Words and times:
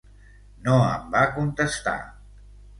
No 0.67 0.77
em 0.87 1.05
va 1.17 1.23
contestar. 1.37 1.97